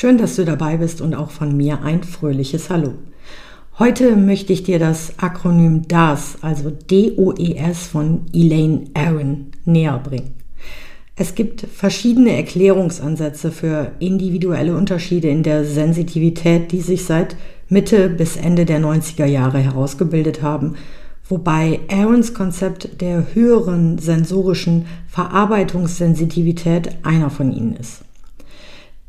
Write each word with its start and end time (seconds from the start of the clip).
Schön, 0.00 0.16
dass 0.16 0.36
du 0.36 0.44
dabei 0.44 0.76
bist 0.76 1.00
und 1.00 1.16
auch 1.16 1.32
von 1.32 1.56
mir 1.56 1.82
ein 1.82 2.04
fröhliches 2.04 2.70
Hallo. 2.70 2.92
Heute 3.80 4.14
möchte 4.14 4.52
ich 4.52 4.62
dir 4.62 4.78
das 4.78 5.14
Akronym 5.18 5.88
DAS, 5.88 6.38
also 6.40 6.70
D-O-E-S 6.70 7.88
von 7.88 8.20
Elaine 8.32 8.84
Aaron, 8.94 9.46
näher 9.64 9.98
bringen. 9.98 10.34
Es 11.16 11.34
gibt 11.34 11.62
verschiedene 11.62 12.36
Erklärungsansätze 12.36 13.50
für 13.50 13.90
individuelle 13.98 14.76
Unterschiede 14.76 15.30
in 15.30 15.42
der 15.42 15.64
Sensitivität, 15.64 16.70
die 16.70 16.80
sich 16.80 17.04
seit 17.04 17.34
Mitte 17.68 18.08
bis 18.08 18.36
Ende 18.36 18.66
der 18.66 18.78
90er 18.78 19.26
Jahre 19.26 19.58
herausgebildet 19.58 20.42
haben, 20.42 20.76
wobei 21.28 21.80
Aarons 21.90 22.34
Konzept 22.34 23.00
der 23.00 23.34
höheren 23.34 23.98
sensorischen 23.98 24.86
Verarbeitungssensitivität 25.08 26.98
einer 27.02 27.30
von 27.30 27.50
ihnen 27.50 27.74
ist. 27.74 28.04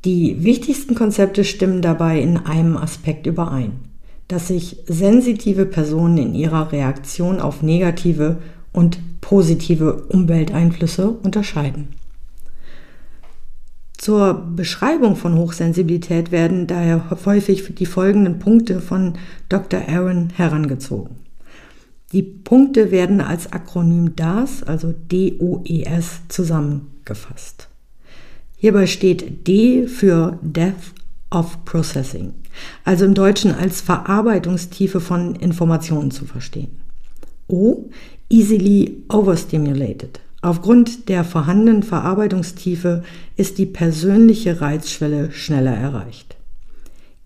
Die 0.06 0.44
wichtigsten 0.44 0.96
Konzepte 0.96 1.44
stimmen 1.44 1.82
dabei 1.82 2.22
in 2.22 2.38
einem 2.38 2.78
Aspekt 2.78 3.28
überein, 3.28 3.74
dass 4.30 4.48
sich 4.48 4.78
sensitive 4.88 5.66
Personen 5.66 6.18
in 6.18 6.36
ihrer 6.36 6.72
Reaktion 6.72 7.42
auf 7.42 7.62
negative 7.62 8.38
und 8.72 9.00
positive 9.20 10.06
Umwelteinflüsse 10.08 11.10
unterscheiden. 11.10 11.90
Zur 13.98 14.34
Beschreibung 14.56 15.18
von 15.18 15.36
Hochsensibilität 15.36 16.32
werden 16.32 16.68
daher 16.68 17.10
häufig 17.26 17.76
die 17.76 17.86
folgenden 17.86 18.40
Punkte 18.40 18.80
von 18.80 19.16
Dr. 19.50 19.82
Aaron 19.90 20.30
herangezogen. 20.30 21.18
Die 22.14 22.24
Punkte 22.24 22.92
werden 22.92 23.20
als 23.20 23.52
Akronym 23.52 24.16
DAS, 24.16 24.64
also 24.64 24.96
DOES, 25.10 26.22
zusammengefasst. 26.30 27.69
Hierbei 28.62 28.88
steht 28.88 29.48
D 29.48 29.88
für 29.88 30.38
Depth 30.42 30.94
of 31.32 31.64
Processing, 31.64 32.34
also 32.84 33.06
im 33.06 33.14
Deutschen 33.14 33.54
als 33.56 33.80
Verarbeitungstiefe 33.80 35.00
von 35.00 35.36
Informationen 35.36 36.12
zu 36.12 36.26
verstehen. 36.26 36.72
O, 37.48 37.86
easily 38.30 39.04
overstimulated. 39.08 40.20
Aufgrund 40.42 41.08
der 41.08 41.24
vorhandenen 41.24 41.84
Verarbeitungstiefe 41.84 43.04
ist 43.38 43.60
die 43.60 43.66
persönliche 43.66 44.60
Reizschwelle 44.60 45.32
schneller 45.32 45.74
erreicht. 45.74 46.36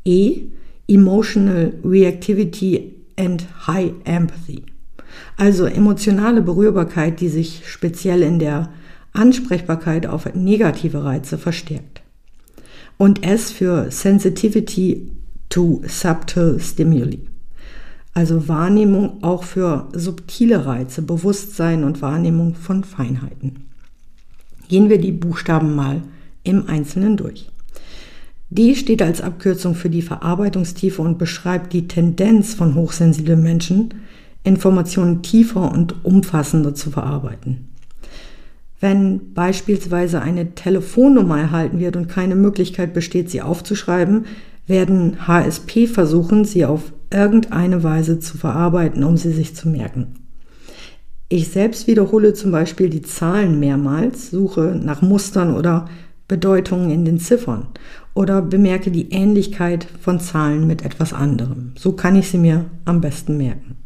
E, 0.05 0.41
emotional 0.87 1.73
reactivity 1.83 2.93
and 3.17 3.47
high 3.65 3.91
empathy. 4.03 4.61
Also 5.35 5.65
emotionale 5.65 6.43
Berührbarkeit, 6.43 7.19
die 7.21 7.29
sich 7.29 7.63
speziell 7.65 8.21
in 8.21 8.37
der 8.37 8.69
Ansprechbarkeit 9.13 10.07
auf 10.07 10.33
negative 10.33 11.03
Reize 11.03 11.37
verstärkt. 11.37 12.01
Und 12.97 13.25
S 13.25 13.51
für 13.51 13.89
Sensitivity 13.91 15.11
to 15.49 15.81
Subtle 15.87 16.59
Stimuli. 16.59 17.27
Also 18.13 18.47
Wahrnehmung 18.47 19.23
auch 19.23 19.43
für 19.43 19.87
subtile 19.93 20.65
Reize, 20.65 21.01
Bewusstsein 21.01 21.83
und 21.83 22.01
Wahrnehmung 22.01 22.53
von 22.55 22.83
Feinheiten. 22.83 23.65
Gehen 24.67 24.89
wir 24.89 24.99
die 24.99 25.11
Buchstaben 25.11 25.75
mal 25.75 26.01
im 26.43 26.67
Einzelnen 26.67 27.17
durch. 27.17 27.49
D 28.49 28.75
steht 28.75 29.01
als 29.01 29.21
Abkürzung 29.21 29.73
für 29.73 29.89
die 29.89 30.03
Verarbeitungstiefe 30.03 31.01
und 31.01 31.17
beschreibt 31.17 31.73
die 31.73 31.87
Tendenz 31.87 32.53
von 32.53 32.75
hochsensiblen 32.75 33.41
Menschen, 33.41 33.95
Informationen 34.43 35.23
tiefer 35.23 35.71
und 35.71 36.05
umfassender 36.05 36.75
zu 36.75 36.91
verarbeiten. 36.91 37.72
Wenn 38.83 39.33
beispielsweise 39.33 40.21
eine 40.21 40.55
Telefonnummer 40.55 41.39
erhalten 41.39 41.79
wird 41.79 41.95
und 41.95 42.09
keine 42.09 42.35
Möglichkeit 42.35 42.93
besteht, 42.93 43.29
sie 43.29 43.41
aufzuschreiben, 43.41 44.25
werden 44.67 45.25
HSP 45.25 45.87
versuchen, 45.87 46.43
sie 46.43 46.65
auf 46.65 46.91
irgendeine 47.09 47.81
Weise 47.83 48.19
zu 48.19 48.37
verarbeiten, 48.37 49.05
um 49.05 49.15
sie 49.15 49.31
sich 49.31 49.55
zu 49.55 49.69
merken. 49.69 50.15
Ich 51.29 51.47
selbst 51.47 51.87
wiederhole 51.87 52.33
zum 52.33 52.51
Beispiel 52.51 52.89
die 52.89 53.03
Zahlen 53.03 53.57
mehrmals, 53.57 54.31
suche 54.31 54.77
nach 54.83 55.01
Mustern 55.01 55.55
oder 55.55 55.87
Bedeutungen 56.27 56.89
in 56.89 57.05
den 57.05 57.19
Ziffern 57.19 57.67
oder 58.13 58.41
bemerke 58.41 58.91
die 58.91 59.13
Ähnlichkeit 59.13 59.87
von 60.01 60.19
Zahlen 60.19 60.67
mit 60.67 60.83
etwas 60.83 61.13
anderem. 61.13 61.71
So 61.77 61.93
kann 61.93 62.17
ich 62.17 62.27
sie 62.27 62.37
mir 62.37 62.65
am 62.83 62.99
besten 62.99 63.37
merken. 63.37 63.77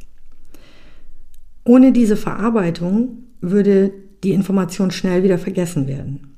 Ohne 1.65 1.91
diese 1.91 2.17
Verarbeitung 2.17 3.09
würde 3.41 3.93
die 4.27 4.33
Informationen 4.33 4.91
schnell 4.91 5.23
wieder 5.23 5.37
vergessen 5.37 5.87
werden. 5.87 6.35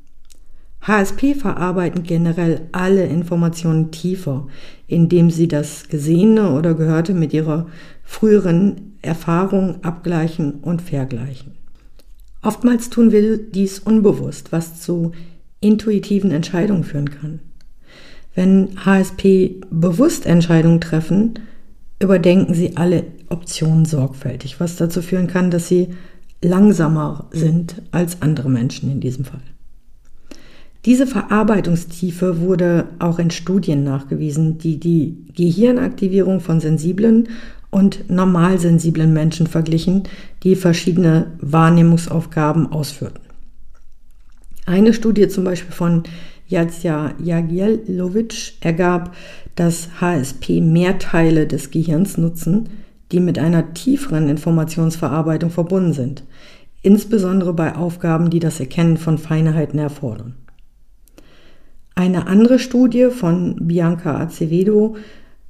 HSP 0.81 1.33
verarbeiten 1.33 2.03
generell 2.03 2.61
alle 2.71 3.05
Informationen 3.05 3.91
tiefer, 3.91 4.47
indem 4.87 5.31
sie 5.31 5.47
das 5.47 5.89
Gesehene 5.89 6.51
oder 6.51 6.75
Gehörte 6.75 7.13
mit 7.13 7.33
ihrer 7.33 7.67
früheren 8.03 8.97
Erfahrung 9.01 9.83
abgleichen 9.83 10.59
und 10.61 10.83
vergleichen. 10.83 11.53
Oftmals 12.43 12.89
tun 12.89 13.11
wir 13.11 13.37
dies 13.37 13.79
unbewusst, 13.79 14.51
was 14.51 14.79
zu 14.79 15.11
intuitiven 15.59 16.31
Entscheidungen 16.31 16.83
führen 16.83 17.09
kann. 17.09 17.39
Wenn 18.35 18.85
HSP 18.85 19.61
bewusst 19.71 20.27
Entscheidungen 20.27 20.79
treffen, 20.79 21.39
überdenken 21.99 22.53
sie 22.53 22.77
alle 22.77 23.03
Optionen 23.29 23.85
sorgfältig, 23.85 24.59
was 24.59 24.77
dazu 24.77 25.01
führen 25.01 25.27
kann, 25.27 25.51
dass 25.51 25.67
sie 25.67 25.89
langsamer 26.41 27.25
sind 27.31 27.81
als 27.91 28.21
andere 28.21 28.49
Menschen 28.49 28.91
in 28.91 28.99
diesem 28.99 29.25
Fall. 29.25 29.41
Diese 30.85 31.05
Verarbeitungstiefe 31.05 32.39
wurde 32.39 32.87
auch 32.99 33.19
in 33.19 33.31
Studien 33.31 33.83
nachgewiesen, 33.83 34.57
die 34.57 34.79
die 34.79 35.25
Gehirnaktivierung 35.35 36.39
von 36.39 36.61
sensiblen 36.61 37.27
und 37.69 38.09
normalsensiblen 38.09 39.11
Menschen 39.11 39.47
verglichen, 39.47 40.03
die 40.43 40.55
verschiedene 40.55 41.31
Wahrnehmungsaufgaben 41.41 42.71
ausführten. 42.71 43.19
Eine 44.65 44.93
Studie 44.93 45.27
zum 45.27 45.43
Beispiel 45.43 45.73
von 45.73 46.03
Jadzia 46.47 47.13
Jagielovic 47.21 48.53
ergab, 48.61 49.15
dass 49.55 49.89
HSP 49.99 50.61
mehr 50.61 50.97
Teile 50.97 51.45
des 51.45 51.71
Gehirns 51.71 52.17
nutzen, 52.17 52.69
die 53.11 53.19
mit 53.19 53.39
einer 53.39 53.73
tieferen 53.73 54.29
Informationsverarbeitung 54.29 55.49
verbunden 55.49 55.93
sind, 55.93 56.23
insbesondere 56.81 57.53
bei 57.53 57.75
Aufgaben, 57.75 58.29
die 58.29 58.39
das 58.39 58.59
Erkennen 58.59 58.97
von 58.97 59.17
Feinheiten 59.17 59.79
erfordern. 59.79 60.35
Eine 61.95 62.27
andere 62.27 62.59
Studie 62.59 63.09
von 63.09 63.55
Bianca 63.67 64.17
Acevedo 64.17 64.95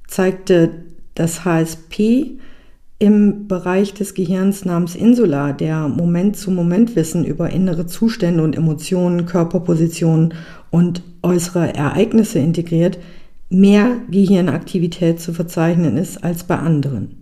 zeigte, 0.08 0.70
dass 1.14 1.44
HSP 1.44 2.38
im 2.98 3.48
Bereich 3.48 3.94
des 3.94 4.14
Gehirns 4.14 4.64
namens 4.64 4.94
Insula, 4.94 5.52
der 5.52 5.88
Moment-zu-Moment-Wissen 5.88 7.24
über 7.24 7.50
innere 7.50 7.86
Zustände 7.86 8.42
und 8.42 8.56
Emotionen, 8.56 9.26
Körperpositionen 9.26 10.34
und 10.70 11.02
äußere 11.22 11.74
Ereignisse 11.74 12.40
integriert, 12.40 12.98
mehr 13.48 13.96
Gehirnaktivität 14.10 15.20
zu 15.20 15.32
verzeichnen 15.32 15.96
ist 15.96 16.22
als 16.22 16.44
bei 16.44 16.58
anderen. 16.58 17.19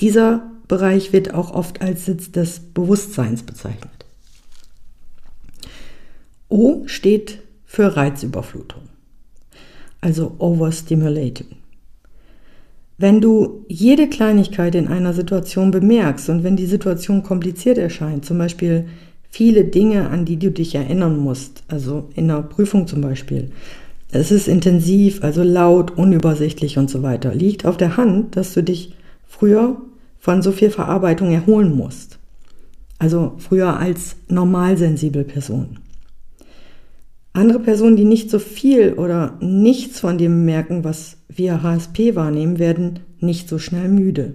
Dieser 0.00 0.50
Bereich 0.66 1.12
wird 1.12 1.34
auch 1.34 1.52
oft 1.52 1.82
als 1.82 2.06
Sitz 2.06 2.30
des 2.32 2.60
Bewusstseins 2.60 3.42
bezeichnet. 3.42 3.90
O 6.48 6.82
steht 6.86 7.40
für 7.64 7.96
Reizüberflutung, 7.96 8.82
also 10.00 10.36
Overstimulating. 10.38 11.48
Wenn 12.98 13.20
du 13.20 13.64
jede 13.68 14.08
Kleinigkeit 14.08 14.74
in 14.74 14.88
einer 14.88 15.14
Situation 15.14 15.70
bemerkst 15.70 16.28
und 16.28 16.44
wenn 16.44 16.56
die 16.56 16.66
Situation 16.66 17.22
kompliziert 17.22 17.78
erscheint, 17.78 18.24
zum 18.24 18.38
Beispiel 18.38 18.86
viele 19.30 19.64
Dinge, 19.64 20.10
an 20.10 20.24
die 20.24 20.36
du 20.36 20.50
dich 20.50 20.74
erinnern 20.74 21.16
musst, 21.16 21.62
also 21.68 22.08
in 22.14 22.30
einer 22.30 22.42
Prüfung 22.42 22.86
zum 22.86 23.00
Beispiel, 23.00 23.52
es 24.12 24.30
ist 24.32 24.48
intensiv, 24.48 25.22
also 25.22 25.42
laut, 25.42 25.96
unübersichtlich 25.96 26.78
und 26.78 26.90
so 26.90 27.02
weiter, 27.02 27.34
liegt 27.34 27.64
auf 27.64 27.76
der 27.76 27.96
Hand, 27.96 28.36
dass 28.36 28.54
du 28.54 28.62
dich 28.62 28.94
früher 29.26 29.80
von 30.20 30.42
so 30.42 30.52
viel 30.52 30.70
Verarbeitung 30.70 31.32
erholen 31.32 31.74
musst. 31.74 32.18
Also 32.98 33.32
früher 33.38 33.78
als 33.78 34.16
normalsensibel 34.28 35.24
Person. 35.24 35.78
Andere 37.32 37.60
Personen, 37.60 37.96
die 37.96 38.04
nicht 38.04 38.30
so 38.30 38.38
viel 38.38 38.92
oder 38.92 39.38
nichts 39.40 40.00
von 40.00 40.18
dem 40.18 40.44
merken, 40.44 40.84
was 40.84 41.16
wir 41.28 41.62
HSP 41.62 42.14
wahrnehmen, 42.14 42.58
werden 42.58 43.00
nicht 43.20 43.48
so 43.48 43.58
schnell 43.58 43.88
müde. 43.88 44.34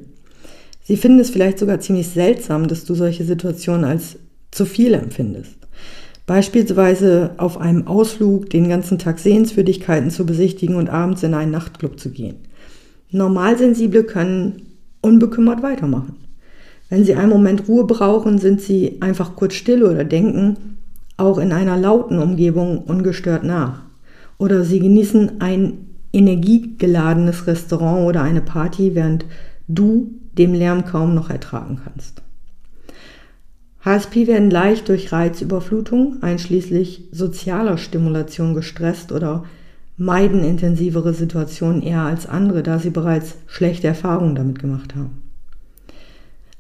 Sie 0.84 0.98
finden 0.98 1.20
es 1.20 1.30
vielleicht 1.30 1.60
sogar 1.60 1.80
ziemlich 1.80 2.08
seltsam, 2.08 2.68
dass 2.68 2.86
du 2.86 2.96
solche 2.96 3.24
Situationen 3.24 3.86
als 3.86 4.18
zu 4.52 4.66
viel 4.66 4.94
empfindest. 4.94 5.56
Beispielsweise 6.26 7.36
auf 7.38 7.60
einem 7.60 7.86
Ausflug 7.86 8.50
den 8.50 8.70
ganzen 8.70 8.98
Tag 8.98 9.20
Sehenswürdigkeiten 9.20 10.10
zu 10.10 10.26
besichtigen 10.26 10.76
und 10.76 10.90
abends 10.90 11.22
in 11.22 11.36
einen 11.36 11.52
Nachtclub 11.52 12.00
zu 12.00 12.10
gehen. 12.10 12.38
Normalsensible 13.12 14.04
können 14.04 14.75
unbekümmert 15.06 15.62
weitermachen. 15.64 16.16
Wenn 16.90 17.06
sie 17.06 17.16
einen 17.16 17.30
Moment 17.30 17.68
Ruhe 17.68 17.86
brauchen, 17.86 18.38
sind 18.38 18.62
sie 18.62 19.02
einfach 19.02 19.36
kurz 19.36 19.54
still 19.54 19.84
oder 19.84 20.04
denken 20.04 20.78
auch 21.18 21.38
in 21.38 21.52
einer 21.52 21.78
lauten 21.78 22.20
Umgebung 22.20 22.80
ungestört 22.80 23.44
nach. 23.44 23.84
Oder 24.38 24.64
sie 24.64 24.80
genießen 24.80 25.40
ein 25.40 25.78
energiegeladenes 26.12 27.48
Restaurant 27.48 28.08
oder 28.08 28.22
eine 28.22 28.42
Party, 28.42 28.96
während 28.96 29.26
du 29.68 30.12
dem 30.34 30.54
Lärm 30.54 30.86
kaum 30.86 31.16
noch 31.16 31.30
ertragen 31.30 31.80
kannst. 31.84 32.22
HSP 33.84 34.28
werden 34.28 34.50
leicht 34.50 34.90
durch 34.90 35.12
Reizüberflutung, 35.12 36.22
einschließlich 36.22 37.10
sozialer 37.12 37.78
Stimulation 37.78 38.56
gestresst 38.56 39.12
oder 39.12 39.46
meiden 39.98 40.44
intensivere 40.44 41.14
Situationen 41.14 41.82
eher 41.82 42.02
als 42.02 42.28
andere, 42.28 42.64
da 42.64 42.80
sie 42.80 42.90
bereits 42.90 43.36
schlechte 43.48 43.88
Erfahrungen 43.88 44.36
damit 44.36 44.60
gemacht 44.60 44.96
haben. 44.96 45.22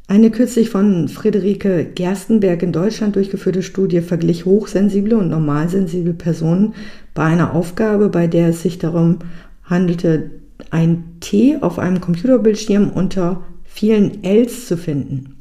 Eine 0.08 0.30
kürzlich 0.30 0.70
von 0.70 1.08
Friederike 1.08 1.84
Gerstenberg 1.84 2.62
in 2.62 2.72
Deutschland 2.72 3.16
durchgeführte 3.16 3.64
Studie 3.64 4.02
verglich 4.02 4.46
hochsensible 4.46 5.18
und 5.18 5.30
normalsensible 5.30 6.14
Personen 6.14 6.76
bei 7.16 7.24
einer 7.24 7.56
Aufgabe, 7.56 8.10
bei 8.10 8.28
der 8.28 8.50
es 8.50 8.62
sich 8.62 8.78
darum 8.78 9.20
handelte, 9.64 10.30
ein 10.70 11.18
T 11.22 11.58
auf 11.60 11.80
einem 11.80 12.02
Computerbildschirm 12.02 12.92
unter 12.92 13.42
vielen 13.64 14.24
Ls 14.24 14.68
zu 14.68 14.78
finden. 14.78 15.38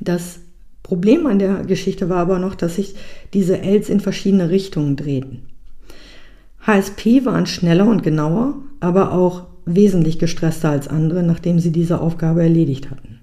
Das 0.00 0.40
Problem 0.82 1.26
an 1.26 1.38
der 1.38 1.64
Geschichte 1.64 2.10
war 2.10 2.18
aber 2.18 2.38
noch, 2.38 2.54
dass 2.54 2.76
sich 2.76 2.94
diese 3.32 3.56
Ls 3.56 3.88
in 3.88 4.00
verschiedene 4.00 4.50
Richtungen 4.50 4.96
drehten. 4.96 5.51
HSP 6.66 7.24
waren 7.24 7.46
schneller 7.46 7.86
und 7.86 8.02
genauer, 8.02 8.54
aber 8.80 9.12
auch 9.12 9.44
wesentlich 9.64 10.18
gestresster 10.18 10.70
als 10.70 10.88
andere, 10.88 11.22
nachdem 11.22 11.58
sie 11.58 11.72
diese 11.72 12.00
Aufgabe 12.00 12.42
erledigt 12.42 12.90
hatten. 12.90 13.20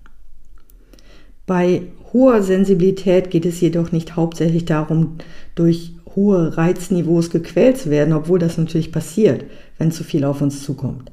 Bei 1.46 1.84
hoher 2.14 2.42
Sensibilität 2.44 3.32
geht 3.32 3.46
es 3.46 3.60
jedoch 3.60 3.92
nicht 3.92 4.16
hauptsächlich 4.16 4.66
darum, 4.66 5.16
durch 5.56 5.94
hohe 6.16 6.58
Reizniveaus 6.58 7.30
gequält 7.30 7.78
zu 7.78 7.90
werden, 7.90 8.14
obwohl 8.14 8.40
das 8.40 8.58
natürlich 8.58 8.92
passiert, 8.92 9.46
wenn 9.78 9.92
zu 9.92 10.04
viel 10.04 10.26
auf 10.26 10.42
uns 10.42 10.64
zukommt. 10.64 11.12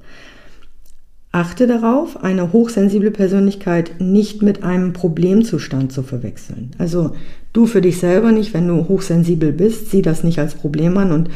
Achte 1.33 1.67
darauf, 1.67 2.23
eine 2.25 2.53
hochsensible 2.53 3.11
Persönlichkeit 3.11 4.01
nicht 4.01 4.43
mit 4.43 4.63
einem 4.63 4.95
Problemzustand 4.95 5.93
zu 5.93 6.03
verwechseln. 6.03 6.71
Also 6.79 7.13
du 7.53 7.67
für 7.67 7.83
dich 7.83 7.99
selber 7.99 8.33
nicht, 8.33 8.55
wenn 8.55 8.67
du 8.67 8.89
hochsensibel 8.89 9.53
bist, 9.53 9.91
sieh 9.91 10.01
das 10.01 10.25
nicht 10.25 10.39
als 10.39 10.55
Problem 10.55 10.97
an 10.97 11.13
und 11.13 11.29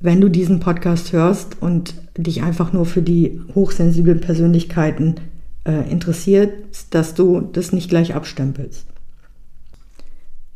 wenn 0.00 0.20
du 0.20 0.28
diesen 0.28 0.60
Podcast 0.60 1.12
hörst 1.12 1.60
und 1.60 1.94
dich 2.16 2.42
einfach 2.42 2.72
nur 2.72 2.86
für 2.86 3.02
die 3.02 3.40
hochsensiblen 3.54 4.20
Persönlichkeiten 4.20 5.16
äh, 5.64 5.90
interessiert, 5.90 6.52
dass 6.90 7.14
du 7.14 7.40
das 7.40 7.72
nicht 7.72 7.88
gleich 7.88 8.14
abstempelst. 8.14 8.86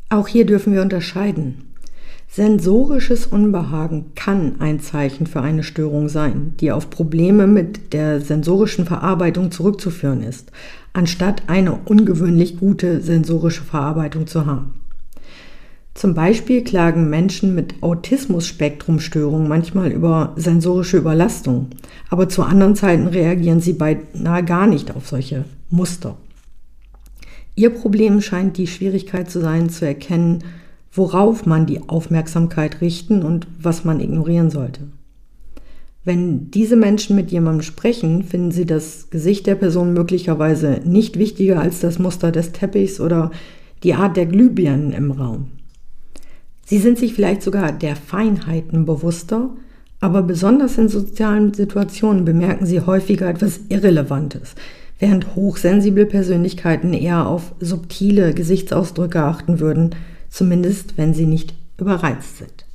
Auch 0.09 0.27
hier 0.27 0.45
dürfen 0.45 0.73
wir 0.73 0.81
unterscheiden. 0.81 1.73
Sensorisches 2.29 3.27
Unbehagen 3.27 4.13
kann 4.15 4.59
ein 4.59 4.79
Zeichen 4.79 5.27
für 5.27 5.41
eine 5.41 5.61
Störung 5.61 6.09
sein, 6.09 6.55
die 6.59 6.71
auf 6.71 6.89
Probleme 6.89 7.45
mit 7.45 7.93
der 7.93 8.21
sensorischen 8.21 8.85
Verarbeitung 8.85 9.51
zurückzuführen 9.51 10.23
ist, 10.23 10.51
anstatt 10.93 11.43
eine 11.47 11.73
ungewöhnlich 11.85 12.57
gute 12.57 13.01
sensorische 13.01 13.63
Verarbeitung 13.63 14.25
zu 14.25 14.47
haben. 14.47 14.82
Zum 15.93 16.15
Beispiel 16.15 16.63
klagen 16.63 17.09
Menschen 17.09 17.53
mit 17.53 17.75
Autismus-Spektrumstörungen 17.81 19.47
manchmal 19.47 19.91
über 19.91 20.33
sensorische 20.35 20.97
Überlastung, 20.97 21.67
aber 22.09 22.29
zu 22.29 22.43
anderen 22.43 22.75
Zeiten 22.75 23.07
reagieren 23.07 23.61
sie 23.61 23.73
beinahe 23.73 24.43
gar 24.43 24.65
nicht 24.65 24.95
auf 24.95 25.07
solche 25.07 25.45
Muster. 25.69 26.17
Ihr 27.55 27.69
Problem 27.69 28.21
scheint 28.21 28.57
die 28.57 28.65
Schwierigkeit 28.65 29.29
zu 29.29 29.39
sein, 29.39 29.69
zu 29.69 29.85
erkennen, 29.85 30.43
worauf 30.91 31.45
man 31.45 31.67
die 31.67 31.87
Aufmerksamkeit 31.87 32.81
richten 32.81 33.21
und 33.21 33.47
was 33.59 33.83
man 33.83 33.99
ignorieren 33.99 34.49
sollte. 34.49 34.81
Wenn 36.03 36.51
diese 36.51 36.75
Menschen 36.75 37.15
mit 37.15 37.31
jemandem 37.31 37.61
sprechen, 37.61 38.23
finden 38.23 38.51
sie 38.51 38.65
das 38.65 39.09
Gesicht 39.09 39.47
der 39.47 39.55
Person 39.55 39.93
möglicherweise 39.93 40.81
nicht 40.83 41.17
wichtiger 41.17 41.61
als 41.61 41.79
das 41.79 41.99
Muster 41.99 42.31
des 42.31 42.51
Teppichs 42.51 42.99
oder 42.99 43.31
die 43.83 43.93
Art 43.93 44.17
der 44.17 44.25
Glühbirnen 44.25 44.91
im 44.91 45.11
Raum. 45.11 45.47
Sie 46.73 46.79
sind 46.79 46.97
sich 46.97 47.13
vielleicht 47.13 47.43
sogar 47.43 47.71
der 47.71 47.95
Feinheiten 47.95 48.85
bewusster, 48.85 49.51
aber 49.99 50.23
besonders 50.23 50.79
in 50.79 50.89
sozialen 50.89 51.53
Situationen 51.53 52.25
bemerken 52.25 52.65
sie 52.65 52.81
häufiger 52.81 53.29
etwas 53.29 53.59
Irrelevantes, 53.69 54.55
während 54.97 55.35
hochsensible 55.35 56.07
Persönlichkeiten 56.07 56.93
eher 56.93 57.27
auf 57.27 57.53
subtile 57.59 58.33
Gesichtsausdrücke 58.33 59.21
achten 59.21 59.59
würden, 59.59 59.91
zumindest 60.29 60.97
wenn 60.97 61.13
sie 61.13 61.27
nicht 61.27 61.53
überreizt 61.77 62.39
sind. 62.39 62.65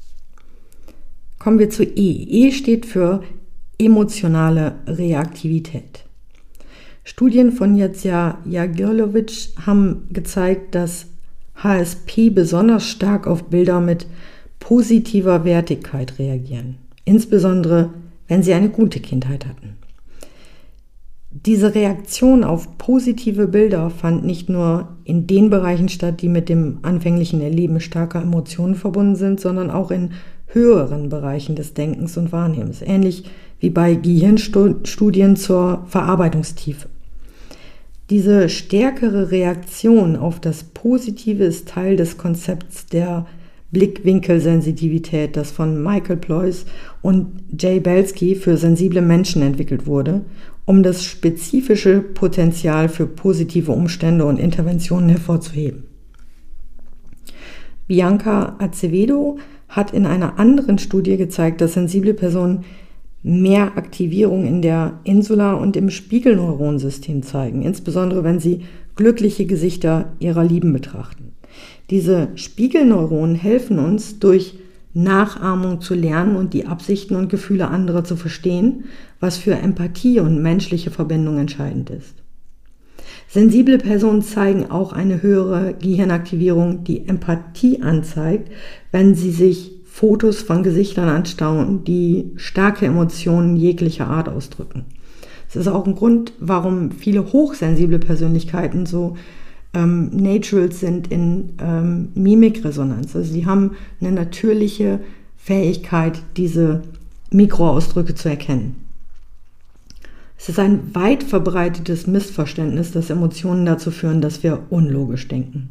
Kommen 1.41 1.59
wir 1.59 1.69
zu 1.69 1.83
E. 1.83 2.47
E 2.47 2.53
steht 2.53 2.87
für 2.87 3.25
emotionale 3.81 4.77
Reaktivität. 4.87 6.05
Studien 7.03 7.51
von 7.51 7.75
Jadzia 7.75 8.39
Jagirlovic 8.45 9.49
haben 9.67 10.07
gezeigt, 10.13 10.77
dass 10.77 11.07
HSP 11.63 12.31
besonders 12.31 12.87
stark 12.87 13.27
auf 13.27 13.45
Bilder 13.45 13.81
mit 13.81 14.07
positiver 14.61 15.45
Wertigkeit 15.45 16.19
reagieren, 16.19 16.77
insbesondere 17.05 17.91
wenn 18.29 18.43
sie 18.43 18.53
eine 18.53 18.69
gute 18.69 19.01
Kindheit 19.01 19.47
hatten. 19.47 19.77
Diese 21.31 21.75
Reaktion 21.75 22.43
auf 22.43 22.79
positive 22.79 23.49
Bilder 23.49 23.91
fand 23.91 24.25
nicht 24.25 24.49
nur 24.49 24.97
in 25.05 25.27
den 25.27 25.51
Bereichen 25.51 25.89
statt, 25.89 26.23
die 26.23 26.29
mit 26.29 26.49
dem 26.49 26.79
anfänglichen 26.83 27.41
Erleben 27.41 27.81
starker 27.81 28.23
Emotionen 28.23 28.75
verbunden 28.75 29.17
sind, 29.17 29.39
sondern 29.39 29.71
auch 29.71 29.91
in 29.91 30.13
höheren 30.47 31.11
Bereichen 31.11 31.55
des 31.55 31.75
Denkens 31.75 32.17
und 32.17 32.33
Wahrnehmens, 32.33 32.83
ähnlich 32.83 33.25
wie 33.61 33.71
bei 33.71 33.95
Gehirnstudien 33.95 35.37
zur 35.37 35.85
Verarbeitungstiefe. 35.87 36.89
Diese 38.11 38.49
stärkere 38.49 39.31
Reaktion 39.31 40.17
auf 40.17 40.41
das 40.41 40.65
Positive 40.65 41.45
ist 41.45 41.69
Teil 41.69 41.97
des 41.97 42.17
Konzepts 42.17 42.87
der 42.87 43.27
Blickwinkelsensitivität, 43.71 45.37
das 45.37 45.51
von 45.51 45.83
Michael 45.83 46.17
Ployce 46.17 46.65
und 47.03 47.45
Jay 47.59 47.81
Belsky 47.81 48.35
für 48.35 48.57
sensible 48.57 49.03
Menschen 49.03 49.43
entwickelt 49.43 49.87
wurde, 49.87 50.23
um 50.65 50.83
das 50.83 51.05
spezifische 51.05 52.01
Potenzial 52.01 52.89
für 52.89 53.07
positive 53.07 53.73
Umstände 53.73 54.25
und 54.25 54.39
Interventionen 54.39 55.11
hervorzuheben. 55.11 55.85
Bianca 57.89 58.57
Acevedo 58.59 59.39
hat 59.69 59.93
in 59.93 60.07
einer 60.07 60.39
anderen 60.39 60.79
Studie 60.79 61.19
gezeigt, 61.19 61.61
dass 61.61 61.75
sensible 61.75 62.15
Personen 62.15 62.65
mehr 63.29 63.77
Aktivierung 63.77 64.47
in 64.47 64.63
der 64.63 65.01
Insula- 65.05 65.55
und 65.55 65.77
im 65.77 65.91
Spiegelneuronensystem 65.91 67.23
zeigen, 67.23 67.63
insbesondere 67.63 68.25
wenn 68.25 68.41
sie 68.41 68.63
glückliche 68.97 69.45
Gesichter 69.45 70.13
ihrer 70.19 70.45
Lieben 70.45 70.73
betrachten. 70.73 71.33
Diese 71.91 72.29
Spiegelneuronen 72.37 73.35
helfen 73.35 73.79
uns, 73.79 74.19
durch 74.19 74.59
Nachahmung 74.95 75.81
zu 75.83 75.95
lernen 75.95 76.37
und 76.37 76.55
die 76.55 76.67
Absichten 76.67 77.17
und 77.17 77.29
Gefühle 77.29 77.69
anderer 77.69 78.03
zu 78.03 78.17
verstehen, 78.17 78.85
was 79.21 79.37
für 79.37 79.55
Empathie 79.55 80.21
und 80.21 80.43
menschliche 80.43 80.91
Verbindung 80.91 81.39
entscheidend 81.39 81.91
ist. 81.91 82.15
Sensible 83.29 83.77
Personen 83.77 84.23
zeigen 84.23 84.71
auch 84.71 84.93
eine 84.95 85.23
höhere 85.23 85.75
Gehirnaktivierung, 85.75 86.85
die 86.85 87.07
Empathie 87.07 87.83
anzeigt, 87.83 88.51
wenn 88.91 89.15
sie 89.15 89.31
sich 89.31 89.78
Fotos 89.99 90.43
von 90.43 90.63
Gesichtern 90.63 91.09
anschauen, 91.09 91.83
die 91.83 92.31
starke 92.37 92.87
Emotionen 92.87 93.57
jeglicher 93.57 94.07
Art 94.07 94.29
ausdrücken. 94.29 94.85
Das 95.49 95.57
ist 95.57 95.67
auch 95.67 95.85
ein 95.89 95.97
Grund, 95.97 96.35
warum 96.39 96.93
viele 96.93 97.33
hochsensible 97.33 97.99
Persönlichkeiten 97.99 98.87
so 98.87 99.17
ähm, 99.75 100.11
Naturals 100.11 100.79
sind 100.79 101.11
in 101.11 101.55
ähm, 101.61 102.11
Mimikresonanz. 102.15 103.17
Also 103.17 103.33
sie 103.33 103.45
haben 103.45 103.73
eine 104.01 104.13
natürliche 104.13 105.01
Fähigkeit, 105.37 106.23
diese 106.37 106.83
Mikroausdrücke 107.33 108.15
zu 108.15 108.29
erkennen. 108.29 108.77
Es 110.39 110.49
ist 110.49 110.61
ein 110.61 110.95
weit 110.95 111.25
verbreitetes 111.25 112.07
Missverständnis, 112.07 112.93
dass 112.93 113.11
Emotionen 113.11 113.67
dazu 113.67 113.91
führen, 113.91 114.21
dass 114.21 114.45
wir 114.45 114.63
unlogisch 114.71 115.27
denken. 115.27 115.71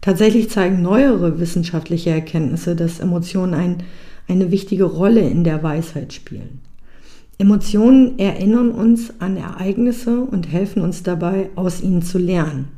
Tatsächlich 0.00 0.50
zeigen 0.50 0.82
neuere 0.82 1.40
wissenschaftliche 1.40 2.10
Erkenntnisse, 2.10 2.76
dass 2.76 3.00
Emotionen 3.00 3.54
ein, 3.54 3.76
eine 4.28 4.50
wichtige 4.50 4.84
Rolle 4.84 5.20
in 5.20 5.44
der 5.44 5.62
Weisheit 5.62 6.12
spielen. 6.12 6.60
Emotionen 7.38 8.18
erinnern 8.18 8.70
uns 8.70 9.12
an 9.18 9.36
Ereignisse 9.36 10.20
und 10.20 10.50
helfen 10.50 10.80
uns 10.80 11.02
dabei, 11.02 11.50
aus 11.54 11.82
ihnen 11.82 12.02
zu 12.02 12.18
lernen. 12.18 12.68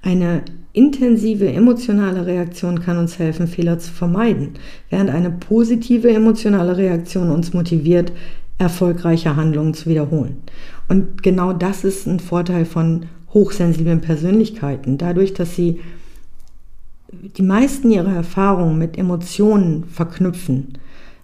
Eine 0.00 0.42
intensive 0.72 1.52
emotionale 1.52 2.26
Reaktion 2.26 2.80
kann 2.80 2.96
uns 2.96 3.18
helfen, 3.18 3.46
Fehler 3.46 3.78
zu 3.78 3.92
vermeiden, 3.92 4.54
während 4.88 5.10
eine 5.10 5.30
positive 5.30 6.10
emotionale 6.10 6.76
Reaktion 6.76 7.30
uns 7.30 7.52
motiviert, 7.52 8.12
erfolgreiche 8.58 9.36
Handlungen 9.36 9.74
zu 9.74 9.90
wiederholen. 9.90 10.38
Und 10.88 11.22
genau 11.22 11.52
das 11.52 11.84
ist 11.84 12.06
ein 12.06 12.20
Vorteil 12.20 12.64
von 12.64 13.06
hochsensiblen 13.34 14.00
Persönlichkeiten. 14.00 14.98
Dadurch, 14.98 15.34
dass 15.34 15.54
sie 15.54 15.80
die 17.12 17.42
meisten 17.42 17.90
ihrer 17.90 18.14
Erfahrungen 18.14 18.78
mit 18.78 18.98
Emotionen 18.98 19.84
verknüpfen, 19.84 20.78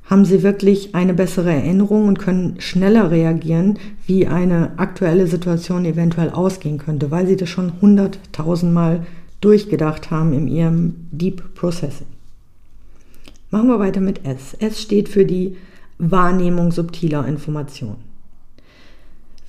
haben 0.05 0.25
sie 0.25 0.43
wirklich 0.43 0.95
eine 0.95 1.13
bessere 1.13 1.53
Erinnerung 1.53 2.09
und 2.09 2.19
können 2.19 2.61
schneller 2.61 3.11
reagieren, 3.11 3.79
wie 4.07 4.27
eine 4.27 4.79
aktuelle 4.79 5.27
Situation 5.27 5.85
eventuell 5.85 6.31
ausgehen 6.31 6.79
könnte, 6.79 7.11
weil 7.11 7.27
sie 7.27 7.37
das 7.37 7.49
schon 7.51 7.73
hunderttausendmal 7.81 9.05
durchgedacht 9.41 10.11
haben 10.11 10.33
in 10.33 10.49
ihrem 10.49 10.95
Deep 11.13 11.55
Processing. 11.55 12.07
Machen 13.51 13.69
wir 13.69 13.79
weiter 13.79 14.01
mit 14.01 14.25
S. 14.25 14.55
S 14.59 14.81
steht 14.81 15.09
für 15.09 15.25
die 15.25 15.57
Wahrnehmung 15.99 16.71
subtiler 16.71 17.27
Informationen. 17.27 17.97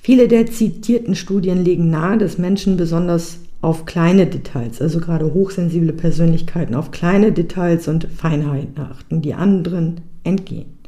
Viele 0.02 0.28
der 0.28 0.46
zitierten 0.46 1.14
Studien 1.14 1.64
legen 1.64 1.90
nahe, 1.90 2.18
dass 2.18 2.38
Menschen 2.38 2.76
besonders 2.76 3.38
auf 3.60 3.84
kleine 3.84 4.26
Details, 4.26 4.80
also 4.80 5.00
gerade 5.00 5.34
hochsensible 5.34 5.92
Persönlichkeiten, 5.92 6.74
auf 6.74 6.90
kleine 6.90 7.32
Details 7.32 7.88
und 7.88 8.04
Feinheiten 8.04 8.80
achten, 8.80 9.20
die 9.20 9.34
anderen 9.34 10.00
entgehen. 10.24 10.78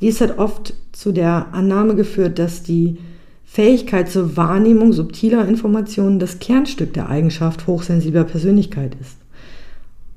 Dies 0.00 0.20
hat 0.20 0.38
oft 0.38 0.74
zu 0.92 1.12
der 1.12 1.48
Annahme 1.52 1.94
geführt, 1.94 2.38
dass 2.38 2.62
die 2.62 2.98
Fähigkeit 3.44 4.10
zur 4.10 4.36
Wahrnehmung 4.36 4.92
subtiler 4.92 5.46
Informationen 5.46 6.18
das 6.18 6.38
Kernstück 6.38 6.94
der 6.94 7.08
Eigenschaft 7.08 7.66
hochsensibler 7.66 8.24
Persönlichkeit 8.24 8.96
ist. 9.00 9.18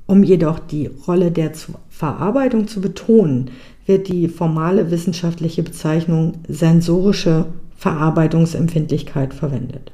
Um 0.06 0.22
jedoch 0.22 0.58
die 0.58 0.86
Rolle 0.86 1.30
der 1.30 1.52
Verarbeitung 1.90 2.66
zu 2.66 2.80
betonen, 2.80 3.50
wird 3.84 4.08
die 4.08 4.28
formale 4.28 4.90
wissenschaftliche 4.90 5.62
Bezeichnung 5.62 6.34
sensorische 6.48 7.46
Verarbeitungsempfindlichkeit 7.76 9.34
verwendet. 9.34 9.92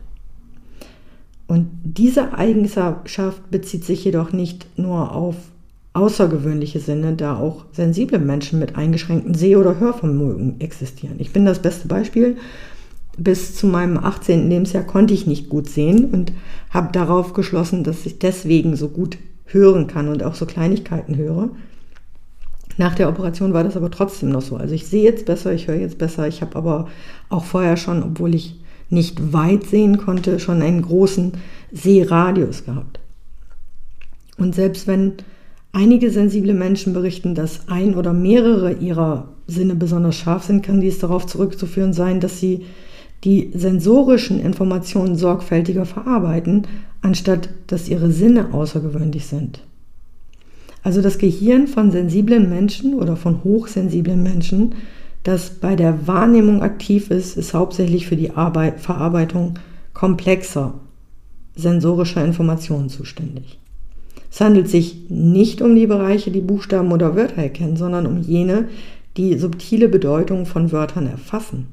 Und 1.52 1.68
diese 1.84 2.32
Eigenschaft 2.32 3.50
bezieht 3.50 3.84
sich 3.84 4.06
jedoch 4.06 4.32
nicht 4.32 4.66
nur 4.78 5.14
auf 5.14 5.36
außergewöhnliche 5.92 6.80
Sinne, 6.80 7.12
da 7.12 7.36
auch 7.36 7.66
sensible 7.72 8.18
Menschen 8.18 8.58
mit 8.58 8.76
eingeschränktem 8.76 9.34
Seh- 9.34 9.56
oder 9.56 9.78
Hörvermögen 9.78 10.62
existieren. 10.62 11.16
Ich 11.18 11.34
bin 11.34 11.44
das 11.44 11.58
beste 11.58 11.88
Beispiel. 11.88 12.38
Bis 13.18 13.54
zu 13.54 13.66
meinem 13.66 13.98
18. 13.98 14.48
Lebensjahr 14.48 14.84
konnte 14.84 15.12
ich 15.12 15.26
nicht 15.26 15.50
gut 15.50 15.68
sehen 15.68 16.06
und 16.06 16.32
habe 16.70 16.90
darauf 16.90 17.34
geschlossen, 17.34 17.84
dass 17.84 18.06
ich 18.06 18.18
deswegen 18.18 18.74
so 18.74 18.88
gut 18.88 19.18
hören 19.44 19.88
kann 19.88 20.08
und 20.08 20.22
auch 20.22 20.34
so 20.34 20.46
Kleinigkeiten 20.46 21.18
höre. 21.18 21.50
Nach 22.78 22.94
der 22.94 23.10
Operation 23.10 23.52
war 23.52 23.62
das 23.62 23.76
aber 23.76 23.90
trotzdem 23.90 24.30
noch 24.30 24.40
so. 24.40 24.56
Also 24.56 24.72
ich 24.72 24.86
sehe 24.86 25.04
jetzt 25.04 25.26
besser, 25.26 25.52
ich 25.52 25.68
höre 25.68 25.76
jetzt 25.76 25.98
besser. 25.98 26.26
Ich 26.26 26.40
habe 26.40 26.56
aber 26.56 26.88
auch 27.28 27.44
vorher 27.44 27.76
schon, 27.76 28.02
obwohl 28.02 28.34
ich 28.34 28.61
nicht 28.92 29.32
weit 29.32 29.64
sehen 29.64 29.98
konnte, 29.98 30.38
schon 30.38 30.62
einen 30.62 30.82
großen 30.82 31.32
Sehradius 31.72 32.64
gehabt. 32.64 33.00
Und 34.38 34.54
selbst 34.54 34.86
wenn 34.86 35.14
einige 35.72 36.10
sensible 36.10 36.54
Menschen 36.54 36.92
berichten, 36.92 37.34
dass 37.34 37.68
ein 37.68 37.94
oder 37.94 38.12
mehrere 38.12 38.72
ihrer 38.74 39.28
Sinne 39.46 39.74
besonders 39.74 40.16
scharf 40.16 40.44
sind, 40.44 40.62
kann 40.62 40.80
dies 40.80 40.98
darauf 40.98 41.26
zurückzuführen 41.26 41.92
sein, 41.92 42.20
dass 42.20 42.38
sie 42.38 42.66
die 43.24 43.50
sensorischen 43.54 44.40
Informationen 44.40 45.16
sorgfältiger 45.16 45.86
verarbeiten, 45.86 46.66
anstatt 47.02 47.48
dass 47.68 47.88
ihre 47.88 48.10
Sinne 48.10 48.52
außergewöhnlich 48.52 49.26
sind. 49.26 49.60
Also 50.82 51.00
das 51.00 51.18
Gehirn 51.18 51.68
von 51.68 51.92
sensiblen 51.92 52.50
Menschen 52.50 52.94
oder 52.94 53.16
von 53.16 53.44
hochsensiblen 53.44 54.22
Menschen, 54.22 54.74
das 55.22 55.50
bei 55.50 55.76
der 55.76 56.06
Wahrnehmung 56.06 56.62
aktiv 56.62 57.10
ist, 57.10 57.36
ist 57.36 57.54
hauptsächlich 57.54 58.06
für 58.06 58.16
die 58.16 58.32
Arbeit, 58.32 58.80
Verarbeitung 58.80 59.58
komplexer 59.94 60.74
sensorischer 61.54 62.24
Informationen 62.24 62.88
zuständig. 62.88 63.58
Es 64.30 64.40
handelt 64.40 64.68
sich 64.68 65.10
nicht 65.10 65.60
um 65.60 65.74
die 65.74 65.86
Bereiche, 65.86 66.30
die 66.30 66.40
Buchstaben 66.40 66.90
oder 66.90 67.14
Wörter 67.14 67.42
erkennen, 67.42 67.76
sondern 67.76 68.06
um 68.06 68.20
jene, 68.22 68.68
die 69.18 69.36
subtile 69.36 69.88
Bedeutung 69.88 70.46
von 70.46 70.72
Wörtern 70.72 71.06
erfassen. 71.06 71.66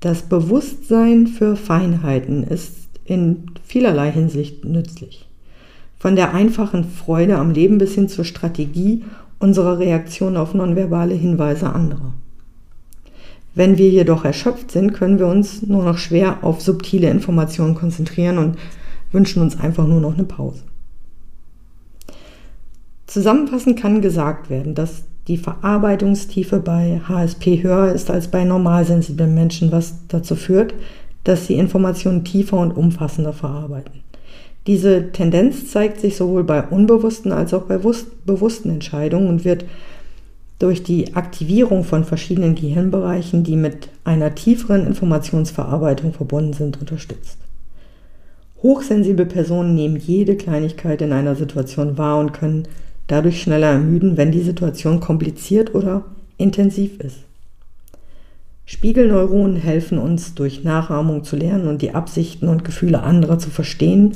Das 0.00 0.22
Bewusstsein 0.22 1.26
für 1.26 1.56
Feinheiten 1.56 2.44
ist 2.44 2.88
in 3.04 3.44
vielerlei 3.64 4.10
Hinsicht 4.10 4.64
nützlich. 4.64 5.28
Von 5.98 6.16
der 6.16 6.34
einfachen 6.34 6.84
Freude 6.84 7.36
am 7.36 7.50
Leben 7.50 7.78
bis 7.78 7.94
hin 7.94 8.08
zur 8.08 8.24
Strategie 8.24 9.04
unserer 9.38 9.78
Reaktion 9.78 10.36
auf 10.36 10.54
nonverbale 10.54 11.14
Hinweise 11.14 11.70
anderer. 11.70 12.14
Wenn 13.54 13.78
wir 13.78 13.88
jedoch 13.88 14.24
erschöpft 14.24 14.72
sind, 14.72 14.92
können 14.92 15.18
wir 15.18 15.26
uns 15.26 15.62
nur 15.62 15.84
noch 15.84 15.98
schwer 15.98 16.38
auf 16.42 16.60
subtile 16.60 17.08
Informationen 17.08 17.74
konzentrieren 17.74 18.38
und 18.38 18.58
wünschen 19.12 19.42
uns 19.42 19.58
einfach 19.58 19.86
nur 19.86 20.00
noch 20.00 20.14
eine 20.14 20.24
Pause. 20.24 20.62
Zusammenfassend 23.06 23.78
kann 23.78 24.02
gesagt 24.02 24.50
werden, 24.50 24.74
dass 24.74 25.04
die 25.28 25.36
Verarbeitungstiefe 25.36 26.58
bei 26.58 27.00
HSP 27.08 27.62
höher 27.62 27.92
ist 27.92 28.10
als 28.10 28.28
bei 28.28 28.44
normalsensiblen 28.44 29.34
Menschen, 29.34 29.72
was 29.72 30.06
dazu 30.08 30.34
führt, 30.34 30.74
dass 31.22 31.46
sie 31.46 31.54
Informationen 31.54 32.24
tiefer 32.24 32.58
und 32.58 32.72
umfassender 32.72 33.32
verarbeiten. 33.32 34.02
Diese 34.66 35.12
Tendenz 35.12 35.70
zeigt 35.70 36.00
sich 36.00 36.16
sowohl 36.16 36.44
bei 36.44 36.62
unbewussten 36.62 37.32
als 37.32 37.54
auch 37.54 37.64
bei 37.64 37.78
bewussten 37.78 38.70
Entscheidungen 38.70 39.28
und 39.28 39.44
wird 39.44 39.64
durch 40.64 40.82
die 40.82 41.14
Aktivierung 41.14 41.84
von 41.84 42.04
verschiedenen 42.04 42.54
Gehirnbereichen, 42.54 43.44
die 43.44 43.54
mit 43.54 43.90
einer 44.02 44.34
tieferen 44.34 44.86
Informationsverarbeitung 44.86 46.14
verbunden 46.14 46.54
sind, 46.54 46.80
unterstützt. 46.80 47.36
Hochsensible 48.62 49.26
Personen 49.26 49.74
nehmen 49.74 49.98
jede 49.98 50.36
Kleinigkeit 50.36 51.02
in 51.02 51.12
einer 51.12 51.36
Situation 51.36 51.98
wahr 51.98 52.18
und 52.18 52.32
können 52.32 52.66
dadurch 53.08 53.42
schneller 53.42 53.72
ermüden, 53.72 54.16
wenn 54.16 54.32
die 54.32 54.40
Situation 54.40 55.00
kompliziert 55.00 55.74
oder 55.74 56.06
intensiv 56.38 56.98
ist. 56.98 57.18
Spiegelneuronen 58.64 59.56
helfen 59.56 59.98
uns 59.98 60.34
durch 60.34 60.64
Nachahmung 60.64 61.24
zu 61.24 61.36
lernen 61.36 61.68
und 61.68 61.82
die 61.82 61.94
Absichten 61.94 62.48
und 62.48 62.64
Gefühle 62.64 63.02
anderer 63.02 63.38
zu 63.38 63.50
verstehen, 63.50 64.12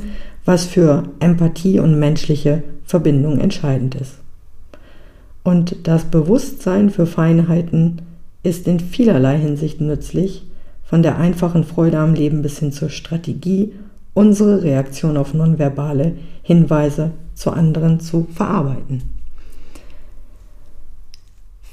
was 0.47 0.65
für 0.65 1.11
Empathie 1.21 1.79
und 1.79 1.99
menschliche 1.99 2.63
Verbindung 2.87 3.39
entscheidend 3.39 3.97
ist. 3.97 4.15
Und 5.43 5.87
das 5.87 6.05
Bewusstsein 6.05 6.91
für 6.91 7.07
Feinheiten 7.07 8.03
ist 8.43 8.67
in 8.67 8.81
vielerlei 8.81 9.39
Hinsicht 9.39 9.81
nützlich, 9.81 10.45
von 10.85 11.03
der 11.03 11.19
einfachen 11.19 11.65
Freude 11.65 11.99
am 11.99 12.15
Leben 12.15 12.43
bis 12.43 12.59
hin 12.59 12.73
zur 12.73 12.89
Strategie, 12.89 13.73
unsere 14.15 14.63
Reaktion 14.63 15.17
auf 15.17 15.35
nonverbale 15.35 16.17
Hinweise 16.43 17.13
zu 17.35 17.51
anderen 17.51 18.01
zu 18.01 18.27
verarbeiten. 18.35 19.03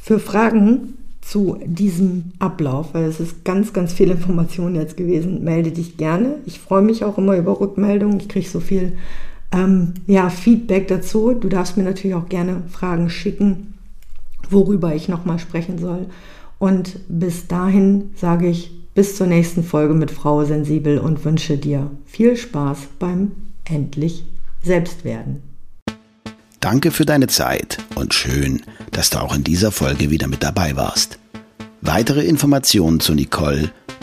Für 0.01 0.19
Fragen 0.19 0.95
zu 1.22 1.57
diesem 1.65 2.34
Ablauf, 2.38 2.93
weil 2.93 3.05
es 3.05 3.19
ist 3.19 3.43
ganz, 3.43 3.74
ganz 3.74 3.93
viel 3.93 4.12
Information 4.12 4.75
jetzt 4.75 4.95
gewesen. 4.95 5.43
Melde 5.43 5.72
dich 5.72 5.98
gerne. 5.98 6.36
Ich 6.45 6.60
freue 6.60 6.84
mich 6.84 7.03
auch 7.03 7.17
immer 7.17 7.36
über 7.36 7.60
Rückmeldungen. 7.60 8.19
Ich 8.19 8.29
kriege 8.29 8.48
so 8.48 8.60
viel 8.60 8.93
ähm, 9.51 9.93
ja, 10.07 10.29
Feedback 10.29 10.87
dazu. 10.87 11.33
Du 11.33 11.49
darfst 11.49 11.77
mir 11.77 11.83
natürlich 11.83 12.15
auch 12.15 12.29
gerne 12.29 12.63
Fragen 12.69 13.09
schicken, 13.09 13.75
worüber 14.49 14.95
ich 14.95 15.07
nochmal 15.07 15.39
sprechen 15.39 15.77
soll. 15.77 16.07
Und 16.57 16.99
bis 17.07 17.47
dahin 17.47 18.11
sage 18.15 18.47
ich 18.47 18.71
bis 18.93 19.17
zur 19.17 19.27
nächsten 19.27 19.63
Folge 19.63 19.93
mit 19.93 20.11
Frau 20.11 20.45
Sensibel 20.45 20.99
und 20.99 21.25
wünsche 21.25 21.57
dir 21.57 21.91
viel 22.05 22.37
Spaß 22.37 22.79
beim 22.97 23.31
endlich 23.65 24.23
Selbstwerden. 24.63 25.43
Danke 26.59 26.91
für 26.91 27.05
deine 27.05 27.27
Zeit 27.27 27.77
und 27.95 28.13
schön, 28.13 28.63
dass 28.91 29.11
du 29.11 29.19
auch 29.19 29.35
in 29.35 29.43
dieser 29.43 29.71
Folge 29.71 30.09
wieder 30.09 30.27
mit 30.27 30.41
dabei 30.41 30.75
warst. 30.75 31.19
Weitere 31.81 32.25
Informationen 32.25 32.99
zu 32.99 33.13
Nicole, 33.13 33.71